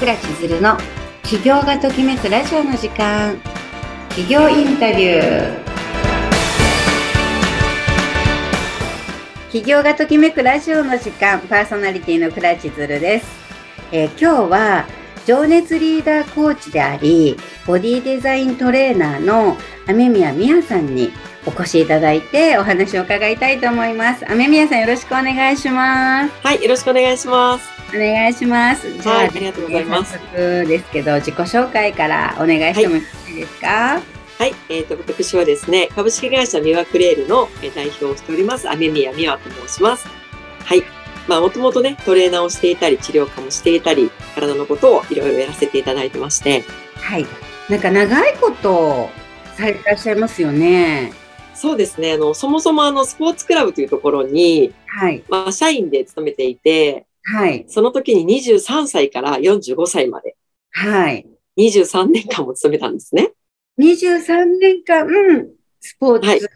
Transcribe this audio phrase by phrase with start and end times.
[0.00, 0.78] 倉千鶴の
[1.24, 3.36] 起業がときめくラジオの時間
[4.08, 5.58] 起業インタビュー
[9.52, 13.26] 起業がときめくラジオの時間パーソナリティの倉千鶴です、
[13.92, 14.86] えー、今日は
[15.26, 17.36] 情熱リーダーコーチであり
[17.66, 21.10] ボディデザイントレーナーの雨宮美也さんに
[21.46, 24.30] お越しいただいてお話を伺いたいと思います。
[24.30, 26.32] 雨宮さんよろしくお願いします。
[26.42, 27.79] はい、よろしくお願いします。
[27.94, 28.92] お願いします。
[28.98, 30.18] じゃあ、はい、ありがとうございます。
[30.34, 33.66] ですけど、自己紹介からお願いしてもよろしいですか？
[33.68, 34.02] はい
[34.40, 40.08] はい、えっ、ー、と、私はですね、株式会社ミワクレールの代表をしております、雨宮美和と申します。
[40.64, 40.82] はい。
[41.28, 46.64] まあ、もともとね、トレーナーをしていたり、治療家もしていたり、体のことをいろいろやらせていただいてまして。
[46.96, 47.26] はい。
[47.68, 49.10] なんか長いこと
[49.58, 51.12] されてらっしゃいますよね。
[51.54, 52.14] そうですね。
[52.14, 55.22] あの、そもそもあの、スポーツクラブというところに、はい。
[55.28, 57.64] まあ、社員で勤めていて、はい。
[57.68, 60.36] その時に23歳から45歳まで。
[60.72, 61.26] はい。
[61.58, 63.32] 23年間も勤めたんですね。
[63.78, 66.48] 23年間、うん、スポーツ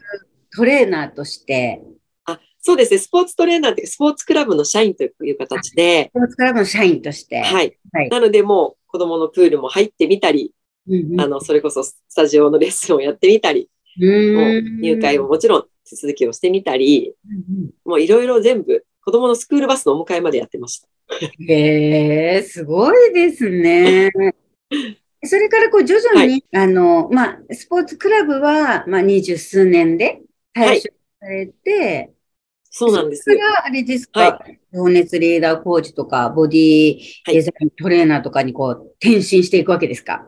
[0.55, 1.81] トレーナーとして、
[2.25, 2.97] あ、そうですね。
[2.97, 6.11] スポーツトレーナーってスポーツクラブの社員という形で。
[6.11, 7.41] スポーツクラブの社員として。
[7.41, 7.77] はい。
[7.93, 10.53] はい、なので、もう子供のプールも入ってみたり、
[10.87, 17.13] うんうん、あの、それこそスタジオのレッスンをやってみたり、もう入会ももちろん手続きをしてみたり、
[17.85, 20.87] もういろいろ全部、子供のスクールバスのお迎えまでやってました。
[21.47, 24.11] へえ、すごいですね。
[25.23, 30.21] それからこう徐々に、はい、あの、まあ、スポーツクラブは、まあ、二十数年で
[30.55, 32.13] 退職されて、はい、
[32.69, 33.23] そうなんです。
[33.23, 40.27] それからあれですか、はい、情熱リーダーコーチとか、ボディデザイントレーナーとかにこう、転身していくわけですか？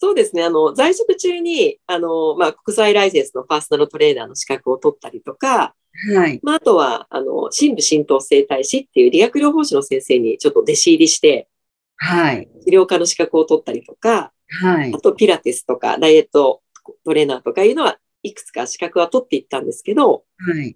[0.00, 0.42] そうですね。
[0.42, 5.76] あの、在職中に、あの、まあ、国際ライセンスのパーソナルトレーナーの資格を取ったりとか、
[6.14, 6.40] はい。
[6.42, 11.48] まあ、あとは、あの、深部浸透生態師っていう理学療法士の先生にちょっと弟子入りして、
[11.96, 12.48] はい。
[12.64, 14.92] 治療科の資格を取ったりとか、はい。
[14.94, 16.62] あと、ピラティスとか、ダイエット
[17.04, 20.66] トレーナーとかいうのは、いくつか資格は取っていったんですけど、はい。
[20.66, 20.74] やっ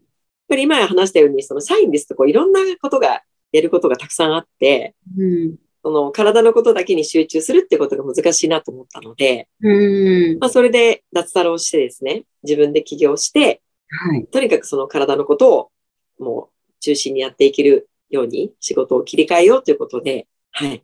[0.48, 3.22] ぱり今話したように、その社員ですとこういろんなことが、
[3.52, 5.56] やることがたくさんあって、うん。
[5.82, 15.70] その体のことだけに集中するってことが難しいなと思ったので、うんまあ、それで脱サラをしてですね、自分で起業して、はい、とにかくその体のことを
[16.18, 20.82] もう中心にやっていけるように仕事を切り替えようということで、はい。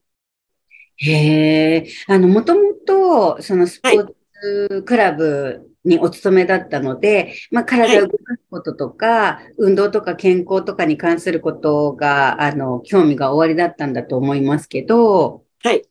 [0.97, 4.07] へえ、あの、もともと、そのスポー
[4.41, 15.83] ツクラブにお勤めだったので、まあ、体を動かすこととか、はい、運動とか健康とかに関することが、あの、興味がおありだったんだと思いますけど、はい。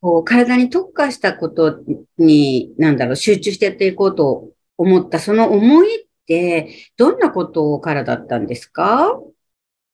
[0.00, 1.80] こう体に特化したこと
[2.16, 6.09] に、なんだろう、集中してやっていこうと思った、その思いって、
[6.96, 9.20] どんなことからだったんですか？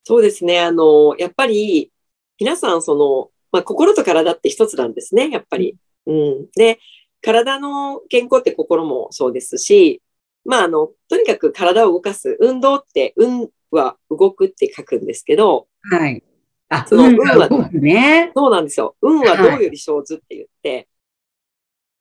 [0.05, 0.61] そうですね。
[0.61, 1.91] あの、やっぱり、
[2.39, 5.77] 皆さん、その、まあ、心と体って一つなんですね、やっぱり。
[6.07, 6.47] うん。
[6.55, 6.79] で、
[7.23, 10.03] 体の健康って心もそうですし、
[10.45, 12.37] まあ、あの、とにかく体を動かす。
[12.41, 16.23] 運動って、運は動くって書くんですけど、はい。
[16.69, 18.97] あ、その運は、ね、そうなんですよ。
[19.01, 20.89] 運はどうより生ずって言って、はい、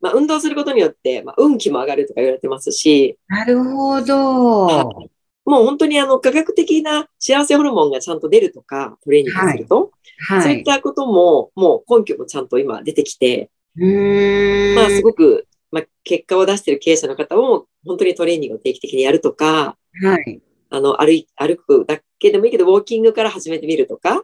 [0.06, 3.18] まあ、運動することによって、まあ、運気も上がるとか言われてますし。
[3.28, 5.10] なるほど。
[5.46, 9.92] もう本当にあの科学的な幸せホルモンがちゃんと出るとか、トレーニングすると、
[10.28, 20.42] はいはい、そういったことも、もう根拠もちゃんと今出てきて、まあすごく、まあ、結果を出している経営者の方も、本当にトレーニングを定期的にやるとか、はい。
[20.70, 24.24] あの、歩い、歩くだけでもいいけど、ウォーキングから始めてみるとか、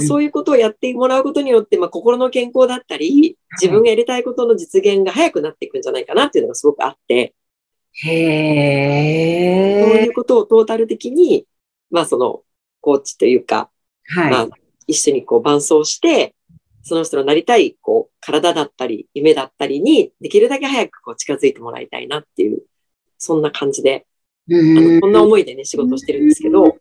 [0.00, 7.34] そういうことをやってもらうことによって、まあ、心の健康だったり、自分がやりたいことの実現が早くなっていくんじゃないかなっていうのがすごくあって、
[7.92, 11.46] へそういうことをトータル的に、
[11.90, 12.42] まあその、
[12.80, 13.70] コーチというか、
[14.06, 14.30] はい。
[14.30, 14.48] まあ、
[14.86, 16.34] 一緒にこう伴走して、
[16.82, 22.62] その人のなりたい、こう、体だったり、夢だったりに、できるだけ早くこう近づいてもらいたいなっていう、
[23.16, 24.06] そんな感じで、
[24.50, 26.73] あのこんな思いでね、仕事してるんですけど。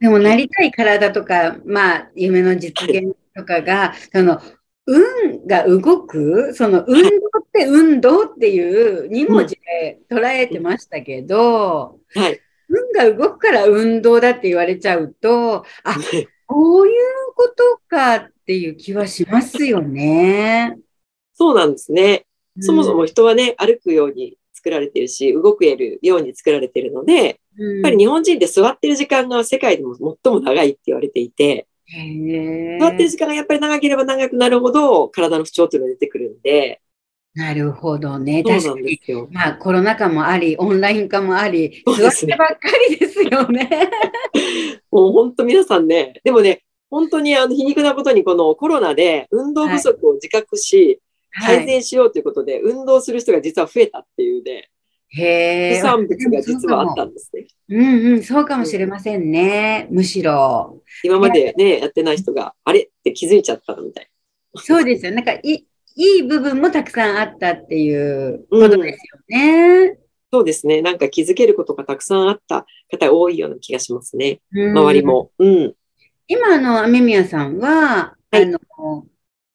[0.00, 4.40] でも、なりたい体とか、まあ、夢の実現とかが、その、
[4.86, 7.10] 運が動く、その運動っ
[7.52, 15.94] て運動っていう2文字で捉えてましたけど、はい、運が動くから運動だって言われちゃうと、あ、
[16.46, 16.94] こういう
[17.34, 20.78] ことかっていう気はしますよね。
[21.34, 22.24] そうなんですね。
[22.60, 31.66] そもそも人はね、歩くように作られてるし、動くるように作られてるので、やっぱり日本人って座ってる時間が世界でも最も長いって言われていて、
[32.80, 36.80] 座ってる時間がやっぱり長ければ長くなるほど体の不調っていうのが出てくるんで。
[37.34, 38.42] なるほどね。
[38.42, 39.00] 確かに。
[39.30, 42.58] まあコロナ禍もあり、オンライン化もあり、座ってばっか
[42.88, 43.68] りですよね。
[44.90, 51.00] もう本当皆さんね、でもね、本当にあの皮肉なことにこのコロナで運動不足を自覚し、
[51.30, 54.70] 改善しようということで、運動する人が実は増えたっていうね、
[55.10, 57.46] へ副産物が実はあったんですね。
[57.70, 59.88] うんうん、そうかもしれませんね。
[59.90, 60.82] むしろ。
[61.02, 64.08] 今までね、やってない人が、あれって気づいちゃったみたい。
[64.56, 65.12] そうですよ。
[65.12, 65.66] なんかい、
[65.96, 69.78] いい部分もたくさんあったっていうことですよね。
[69.78, 69.98] うん、
[70.32, 70.82] そうですね。
[70.82, 74.40] なんか気づけることがたくさんあった方多いような気がしますね。
[74.52, 75.30] 周りも。
[75.38, 75.74] うん。
[76.26, 78.58] 今、あの、雨宮さんは、はい、あの、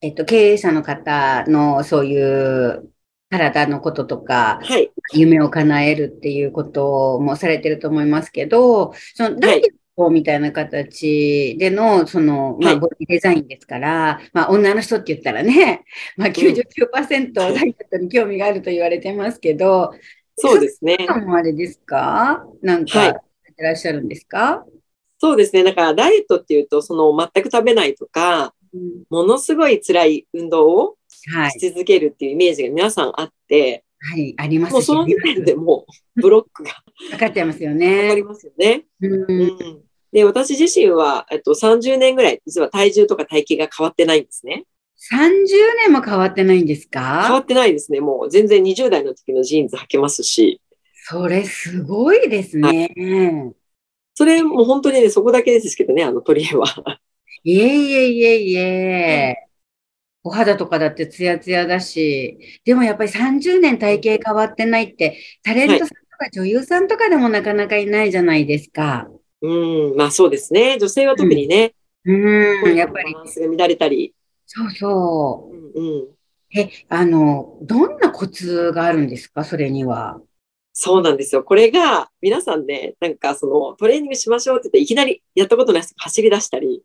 [0.02, 2.93] えっと、経営者の方のそういう
[3.34, 9.62] 体のこととか、はい、夢を叶えるっていうこともされてると思いますけど、そのダイエッ
[9.98, 15.84] トみたいな形での、その、まあ、ボディデザインですから、まあ、女の人って言ったらね、
[16.16, 19.92] まあ99%ダイエットに興味があると言われてますけど、
[20.36, 20.98] そうですね。
[21.26, 22.46] もあれですか？
[22.62, 23.16] なんか、やっ
[23.56, 24.66] てらっしゃるんですか、
[25.20, 25.64] そうですね。
[25.64, 30.98] だからダイエットっていうと、その全く食べないとか、うん、ものすごい辛い運動を
[31.52, 35.86] し続けるっていうイメージが皆さんあって、はい、ありますもうその時点でも
[36.18, 36.72] う ブロックが
[37.12, 38.04] かかっちゃいますよね。
[38.04, 38.86] かかりますよね。
[39.02, 44.66] うん、うん、で、私自身は、えっと、30年ぐらい、実は体重とか体型が変わってないんですね。
[45.12, 45.48] 30
[45.86, 47.24] 年も変わってないんですか？
[47.24, 48.00] 変わってないですね。
[48.00, 50.62] もう全然20代の時のジーンズ履けますし。
[51.06, 52.90] それすごいですね。
[52.96, 53.56] はい、
[54.14, 57.00] それも本当にね、そこだけですけどね、あの取り柄は。
[57.44, 59.36] いえいえいえいえ。
[60.24, 69.10] お肌とかだってツヤツヤだし、でもやっぱり30年体型変わってないって、タレントさんとか女優さんとかでもなかなかいないじゃないですか。
[69.42, 70.78] うん、まあそうですね。
[70.80, 71.74] 女性は特にね。
[72.06, 73.14] うん、うんやっぱり。
[73.14, 74.14] バランスが乱れたり。
[74.46, 75.80] そうそう。
[75.80, 76.08] うん、うん。
[76.56, 79.44] え、あの、どんなコツがあるんですか？
[79.44, 80.22] それには。
[80.76, 81.44] そうなんですよ。
[81.44, 86.82] これが、皆さんね、なんかそのトレーニングしましょうって言って、いきなりやったことない人走り出したり、い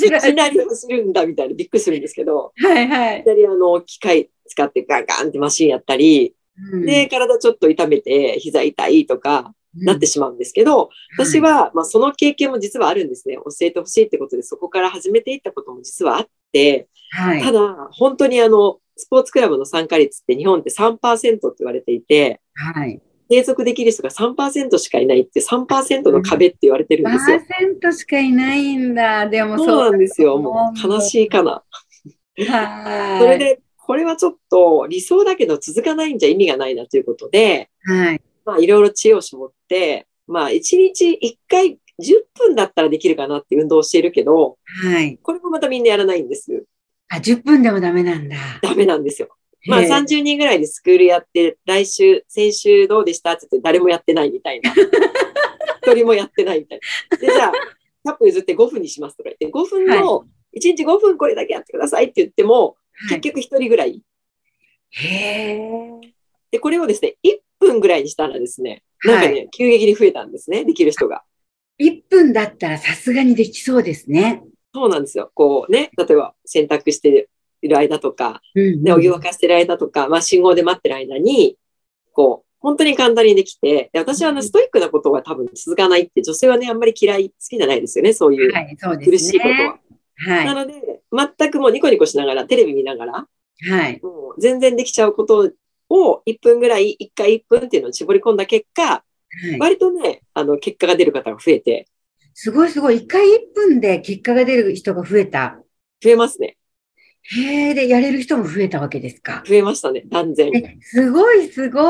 [0.00, 3.20] きなり走るんだみたいなびっくりするんですけど、はいはい。
[3.20, 6.36] いきなりあの、機械使ってガンガンってマシンやったり、
[6.72, 13.36] うん、で、体ちょっと痛めて膝痛いとか、なってしまうんですけど、うん、私は、まあ、その経験も実はあるんですね。
[13.36, 23.00] 教えてほしいってことで、そこから始めていったことも実はあって、はい、ただ、本当にあの、スポーツクラブの参加率って日本って3%って言われていて、はい。
[23.30, 27.40] 継続できる人が3%しかいないって3%の壁って言われてるんですよ。
[27.82, 29.26] 3%しかいないんだ。
[29.26, 30.36] でもそうなんですよ。
[30.38, 31.62] もう悲しいかな。
[32.48, 33.20] はい。
[33.20, 38.20] それで、これはちょっと理想だけど続かないんじゃ意味がないなということで、はい。
[38.44, 45.18] まあいろいろ知恵を絞って、まあ1日1回10分だったらできるかなって運動をしているけど、はい。
[45.22, 46.64] これもまたみんなやらないんです。
[47.12, 48.36] あ、10分でもダメなんだ。
[48.62, 49.28] ダメなんですよ。
[49.66, 54.72] まあ30人ぐらいでスクールやって、来週、先週どうでしたって言って誰もやってないみたいな。
[55.82, 56.80] 一人もやってないみたい
[57.10, 57.16] な。
[57.18, 57.52] で、じゃあ、
[58.04, 60.26] 100分譲って5分にしますとか言って、5分の、
[60.56, 62.76] 1日5分これだけやってくださいって言っても、
[63.08, 64.02] 結局1人ぐらい。
[64.90, 65.58] へ
[66.50, 71.22] で、これをですね、1分ぐらいにしたらですね、なんかね、はい、急激に増えたんですね、できる人が。
[71.80, 74.42] 1分だったらさすがにできそうですね。
[74.74, 75.30] そうなんですよ。
[75.34, 77.28] こうね、例えば洗濯して
[77.60, 81.56] いる間とか、うんうん、でお湯沸かしてる間とか、まあ信号で待ってる間に、
[82.12, 88.52] こう、本当に簡単にできて、で私はあのストイックなことは多分続かないって女性はね、あんまり嫌い、好きじゃないですよね、そういう。
[88.98, 89.78] 苦しいことは。
[90.14, 90.74] はい、なので、
[91.38, 93.12] 全くもうニコニコしながら、テレビ見ながら、
[93.70, 95.50] はい、もう全然できちゃうこと
[95.88, 99.04] を1分ぐらい、1回1分っていうのを絞り込んだ結果、は
[99.42, 101.86] い、割とね、あの、結果が出る方が増えて。
[102.34, 102.98] すごいすごい。
[102.98, 105.58] 1回1分で結果が出る人が増えた。
[106.02, 106.56] 増えますね。
[107.24, 109.44] へえ、で、やれる人も増えたわけですか。
[109.46, 110.50] 増えましたね、断然。
[110.80, 111.80] すごい、すご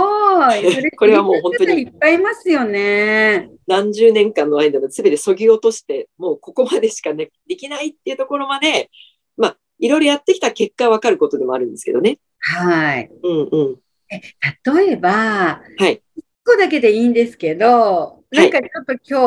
[0.55, 0.91] い。
[0.97, 1.83] これはもう本当に。
[1.83, 3.49] いっぱいいますよね。
[3.67, 8.91] 何十年間の間の全てそぎ落として、もうここまでしか、ね、できないっていうところまで、
[9.39, 12.19] まあ、いろいろやってきた結果わかることでもあるんですけどね。
[12.39, 13.11] はい。
[13.23, 13.77] うんうん。
[14.11, 14.21] え
[14.71, 16.03] 例えば、はい。
[16.17, 19.21] 1個だけでいいんですけど、なんかちょっと今日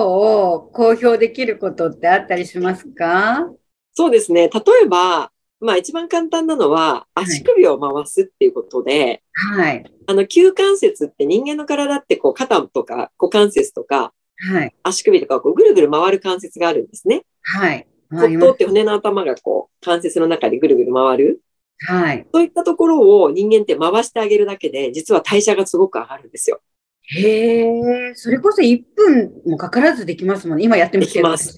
[0.73, 3.47] 公表できることってあったりしますか？
[3.93, 4.49] そうですね。
[4.49, 9.85] 例えば、まあ一番簡単なのは足首を回すっていうことで、はい。
[10.07, 14.11] あの、旧関節って人間の体ってこう肩とか股関節とか、
[14.51, 14.75] はい。
[14.83, 17.23] 足首とかこうぐるぐる回る関節があるんですね。
[17.41, 17.87] はい。
[18.09, 21.41] 骨頭って骨の頭がこう関節の中でぐるぐる回る。
[21.87, 22.25] はい。
[22.33, 26.61] そういったところを人間って回してあげるだけで、実は代謝がすごく上がるんですよ。
[27.07, 30.63] へえ、それこそ1分もかからずできますもんね。
[30.63, 31.55] 今やってみてます。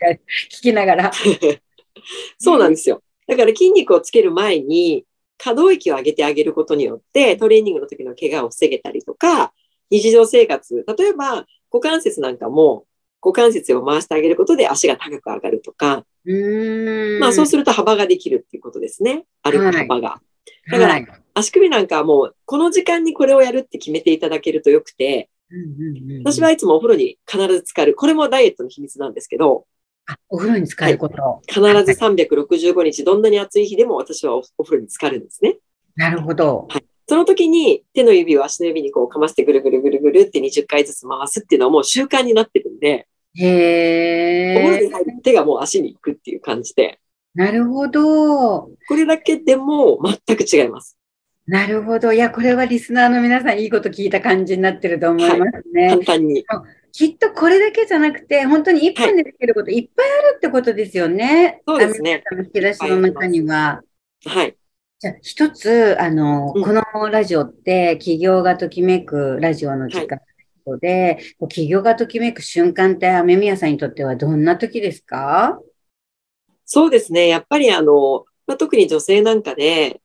[0.51, 1.11] 聞きながら。
[2.37, 3.01] そうなんですよ。
[3.27, 5.05] だから筋肉をつける前に、
[5.37, 9.53] 可動域を上げてあげることによって、トレーニングの時の怪我を防げたりとか、
[9.89, 12.85] 日常生活、例えば股関節なんかも、
[13.21, 16.05] 股関節を回してあげることで足が高く上がるとか、
[17.19, 19.25] まあそうすると幅ができるっていうことですね。
[19.43, 20.09] 歩く幅が。
[20.09, 20.21] は
[20.67, 25.29] い、だから、足首なんかはもう、この時間にこれをやるって決めていただけるとよくて、
[26.23, 27.95] 私はいつもお風呂に必ず浸かる。
[27.95, 29.65] これもダイエットの秘密なんですけど、
[30.05, 35.57] あ、お風呂に浸かること、はい、必ず365日、どんなに暑い日でも私はお風呂に浸かるんですね。
[35.95, 36.67] なるほど。
[36.69, 36.85] はい。
[37.09, 46.99] その時に手の指を足の指にこうかましてぐるぐるぐるぐるって20回ずつ回すっていうのはもう習慣になってるんで、へお風呂に入って手がもう足に行くっていう感じで。
[47.33, 48.61] なるほど。
[48.63, 50.97] これだけでも全く違います。
[51.47, 52.11] なるほど。
[52.11, 55.87] いや、これはリスナーの皆さんいいこと聞いた感じになってると思いますね。
[55.87, 56.45] はい、簡単に。
[56.91, 61.61] きっとこれだけじゃなくて、本当に1分でできることいっぱいあるってことですよね。
[61.65, 62.23] はい、そうですね。
[62.37, 63.81] 引き出しの中には。
[64.25, 64.57] はい。
[64.99, 70.19] じゃあ、一つ、あの、うん、このラジオって、企業がときめくラジオの時間
[70.81, 75.59] で、はい、企業がときめく瞬間って、雨宮さんにとってはどんな時ですか？
[76.65, 77.29] そうですね。
[77.29, 80.01] やっぱりあの、まあ、特に女性なんかで、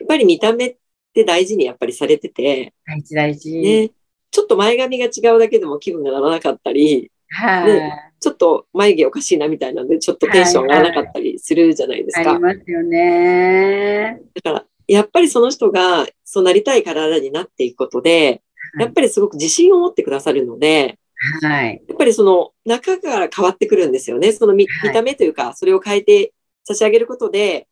[0.00, 0.76] やっぱり見た目っ
[1.12, 2.72] て大事にやっぱりされてて。
[2.86, 3.52] 大事大事。
[3.52, 3.90] ね。
[4.30, 12.34] ちょっと前髪が違うだけでも気分がならなかったり、はい、ね、ちょっと眉毛おかしいなみたいなんで、ちょっとテンション上がらなかったりするじゃないですか。
[12.34, 14.20] はいはい、ありますよね。
[14.34, 18.42] だから、やっぱりその人がそうなりたい体になっていくことで、
[18.78, 20.98] やっぱりすごく自信を持ってくださるので、
[21.42, 21.82] はい。
[21.86, 24.32] やっぱりその中から変わってくるんですよね。
[24.32, 26.32] その見た目というか、それを変えて
[26.64, 27.68] 差し上げることで、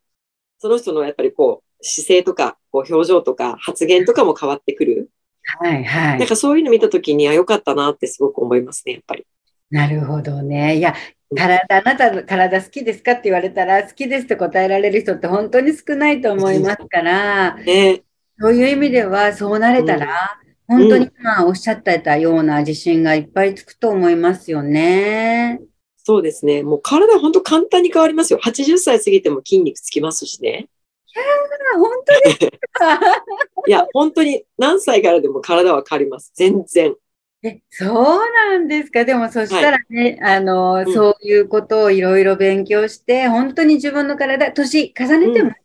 [0.59, 5.11] その人のやっぱりこう、姿勢とか、こう表情とか発言とかも変わってくる。
[5.43, 6.19] はいはい。
[6.19, 9.27] なんかそういうの見たときに、あ、よかったなってすごく思いますね、やっぱり。
[9.71, 10.77] なるほどね。
[10.77, 10.95] いや、
[11.35, 18.03] 体、あなたの体好きですかって言われたら、好きですって答えられる人って本当に少ないと思いますから、ね、
[18.39, 25.61] そういう意味では、そうなれたら、うん、本当に今おっしゃってたような自信がいっぱいつくと思いますよね。
[25.97, 26.63] そうですね。
[26.63, 28.41] もう体本当簡単に変わりますよ。
[28.43, 30.69] 80歳過ぎても筋肉つきますしね。
[31.13, 32.51] いや本当に
[33.67, 36.33] いや、本当に何歳からでも体は変わります。
[36.35, 36.95] 全然。
[37.43, 39.05] え、そうなんですか？
[39.05, 45.57] でもそしたらね、はい、あの、うん、そういうことをいろいろ勉強して、本当に自分の体、年重ねても好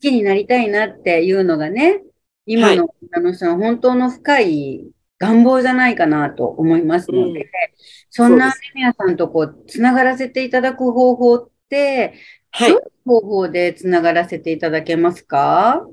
[0.00, 2.10] きになりたいなっていうのがね、うん、
[2.46, 7.46] 今の女の人の本当の深い願望じゃないかなと思いますので、うん、
[8.10, 12.14] そんなアミヤさんとこう、つながらせていただく方法って、
[12.50, 12.76] はい。
[13.04, 15.86] 方法でつながらせていただけますか？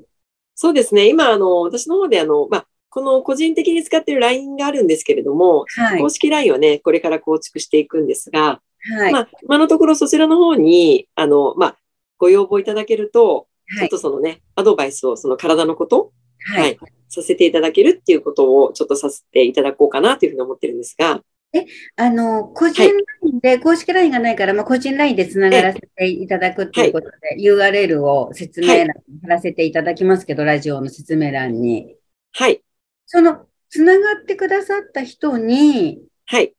[0.54, 1.08] そうですね。
[1.08, 8.60] 今、あの、私の方で、あの、まあ、この個人的に使っている LINE があるんですけれども、はい、公式 LINE をね、これから構築していくんですが、
[8.98, 11.76] はい、まあ、今のところそちらの方に、あの、まあ、
[12.16, 13.46] ご要望いただけると、
[13.76, 16.12] はい、ちょっとそのね、アドバイスをその体のこと、
[16.54, 31.96] はい、させていただけるっていうことをちょっとさせていただこうかなというふうに思ってるんですが、え、あの、個人 LINE で、はい、公式 LINE がないから、まあ、個人 LINE でつながらせていただくっていうことで、はい、URL を説明欄に貼らせていただきますけど、ラジオの説明欄に。
[32.32, 32.62] はい。
[33.06, 36.54] その、つながってくださった人に、はい。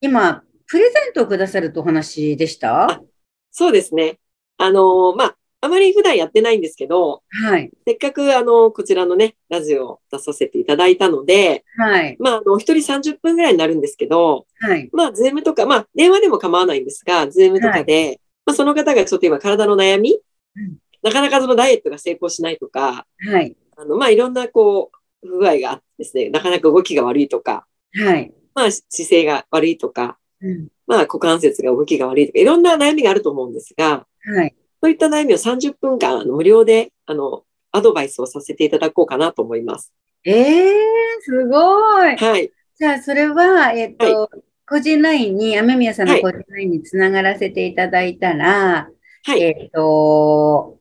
[0.00, 3.02] 今、プレゼントをくださるとお話でした？
[3.50, 4.20] そうですね。
[4.58, 7.70] あのー、まあ、あまり普段やってないんですけど、はい。
[7.84, 12.16] せっかく、あの、こちらのね、ラジオを出させていただいたので、はい。
[12.20, 14.88] まあ、あの、一人30分ぐらいになるんですけど、はい。
[14.92, 20.20] まあ、ズームとか、まあ、電話でも構わないんですが、ズームとかで、はい、まあ、その方がちょっと今、体の悩み、
[20.56, 23.56] うん、なかなかそのダイエットが成功しないとか、はい。
[23.76, 28.32] あの、まあ、いろんな、こう、不具合があってですね、なかなか動きが悪いとか、はい。
[28.54, 34.54] まあ、姿勢が悪いとか、うん、まあ、股関節が動きが悪いとか、いろんな悩みがあると思うんですが、はい。
[34.82, 39.92] そういった悩みを30分間、あの無料で、あの、アドバイスをさせていただこうかなと思います。
[40.24, 42.16] ええー、すごい。
[42.16, 42.52] はい。
[42.76, 48.88] じゃあ、それは、えっ、と、はい、個人 LINE に、雨宮さんの個人 LINE につながらせていただいたら、
[49.24, 49.42] はい。
[49.42, 50.78] えっ、と、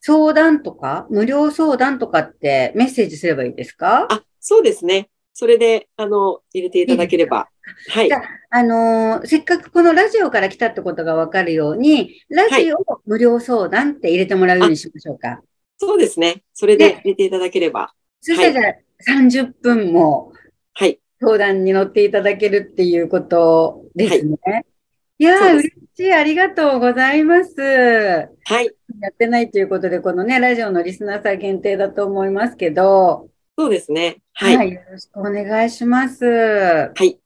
[0.00, 4.06] 相談とか、無料相談とかってメッセージすればいいですか？
[4.10, 5.08] あ、そうですね。
[5.32, 7.48] それで、あの、入れていただければ。
[7.90, 8.08] はい。
[8.08, 15.40] じゃあ、のー、せっかくこのラジオから来たってことがわかるように、ラジオ無料相談って入れてもらうようにしましょうか。
[15.78, 16.42] そうですね。
[16.52, 17.92] それで入れていただければ。
[18.20, 20.32] そしたらじゃあ、30分も、
[20.72, 20.98] はい。
[21.20, 24.38] 相談に乗っていただけるっていうことですね。
[24.42, 24.64] はい、
[25.18, 26.12] いやー、嬉しい。
[26.12, 27.60] ありがとうございます。
[27.60, 28.70] はい。
[29.00, 34.16] やってないということで、このね、ラジオのリスナーさん限定だと思いますけど、そうですね。
[34.32, 34.56] はい。
[34.56, 36.24] はい、よろしくお願いします。
[36.24, 37.18] はい。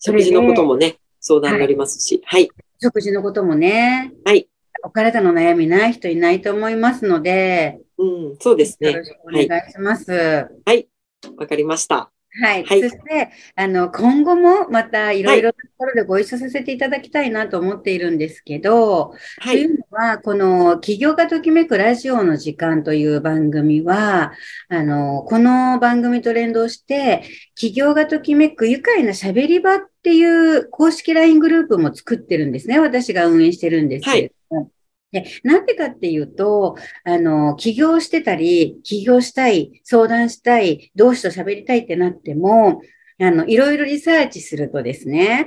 [0.00, 2.50] 食事のこともね、相談になりますし、はい、はい。
[2.80, 4.12] 食事のこともね。
[4.24, 4.48] はい。
[4.82, 7.80] お体の悩みない人いないと思いますので。
[7.98, 8.92] うん、そうですね。
[8.92, 10.10] よろしくお願いします。
[10.12, 10.88] はい。
[11.26, 12.10] わ、はい、かりました。
[12.38, 12.64] はい。
[12.64, 24.32] はい、そして、あの、今後もまたいろいろなところでご一緒させていただきたいなと思っているんですけど、はい、というのは、この企業がときめくラジオの時間という番組は、
[24.68, 27.24] あの、この番組と連動して、
[27.56, 32.78] 企業がときめく愉快な喋り場っていう公式 LINE グループも作ってるんですね。
[32.78, 34.60] 私が運営してるんですけれども。
[34.62, 34.70] はい
[35.12, 42.80] で、なんでかっていうと、あの、起業してたり、起業したい、相談したい、同志と喋りたいってなっても、
[43.20, 45.46] あの、いろいろリサーチするとですね、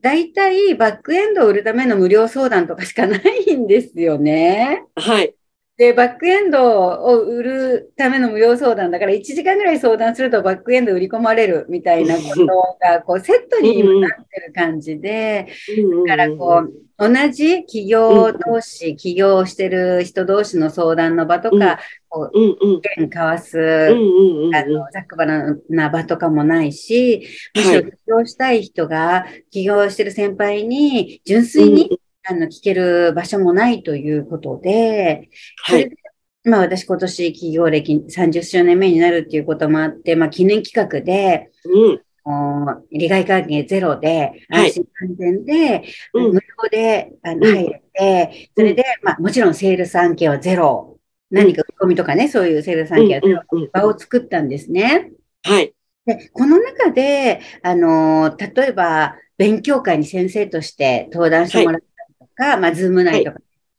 [0.00, 4.84] 大体バックエンドを売るための無料相談とかしかないんですよね。
[4.96, 5.34] はい。
[5.76, 12.46] で、バックエンドを売るための無料相談だから、1時間ぐらい相談するとバックエンド売り込まれるみたいなこと
[12.80, 15.48] が、こう、セットに今なってる感じで、
[16.06, 35.28] だからこう、同じ企業同士、起業してる人同士の相談の場とか、こう、意見交わす、あの、ざっくばらな場とかもないし、むしろ起業したい人が起業してる先輩に純粋にあの、聞ける場所もないということで、
[35.64, 35.90] はい。
[36.44, 42.00] まあ私今年企業歴30周年目になるっていうこともあって、まあ記念企画で、うん。
[42.90, 46.40] 利害関係ゼロで、安心安全で、無料
[46.70, 50.98] で、あの入れて、それで、まあもちろんセールス案件はゼロ。
[51.30, 53.42] 何か売り込みとかね、そういうセールス案件はゼロ。
[53.72, 55.10] 場を作ったんですね。
[55.42, 55.74] はい。
[56.06, 61.80] で、この中で、あの、例えば、勉強会に先生として登壇してもらっ
[62.34, 63.38] か、まあ、ズーム内とか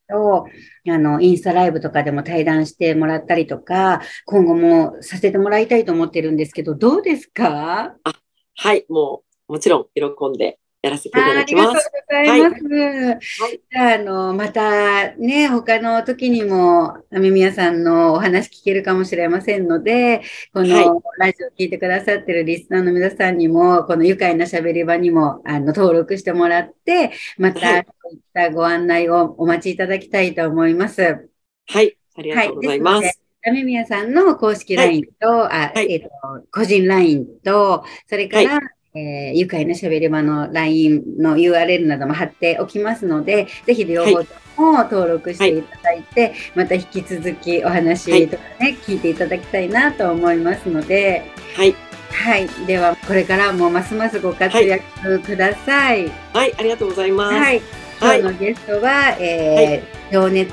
[0.09, 0.45] と、
[0.89, 7.95] あの、インスタライブとかでも対談してもらったりとか、今後もさせてもらいたいと思ってるんですけど、どうですか？
[8.03, 8.13] あ
[8.55, 11.91] はい、もう、もちろん喜んでやらせていただきます。
[12.09, 13.41] ありがとうございます。
[13.41, 13.61] はい。
[13.71, 20.21] じゃあ、あの、またね、他の時にも、雨宮さんのお話聞けるかもしれませんので、
[20.53, 27.65] このラジオ聞いてくださってるリスナーの皆さんにも、この愉快な喋り場にも、あの、登録してもらって、また、そ
[28.11, 31.27] ういったご案内をお待ちいただきたいと思います。
[31.67, 31.97] はい。
[32.15, 33.05] ありがとうございます。
[33.05, 33.13] はい
[33.47, 36.09] 雨宮さんの公式 LINE と、はい、あ、はい、えっ、ー、と、
[36.51, 44.27] 個人 LINE と、それから、はいえー、愉快な喋り場の LINE の URL なども貼っておきますので、ぜひ両方と
[44.57, 51.75] も登録していただいて、はい、また引き続きお話とかね、はい、聞いていただきたいなと思いますので、はい。
[52.09, 52.47] はい。
[52.65, 56.09] では、これからもますますご活躍ください。
[56.33, 57.35] はい、ありがとうございます。
[57.35, 57.61] はい。
[57.99, 60.47] 今日のゲストは、えー、情熱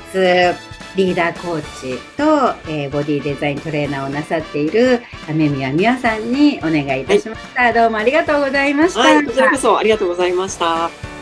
[0.95, 2.23] リーダーコーチと、
[2.69, 8.99] えー、ボディデザイントレーナーをなさっている雨宮美和さんにお願いいたしました、はい、どうもありがとうございました。
[8.99, 11.12] はい、こちらこそありがとうございました。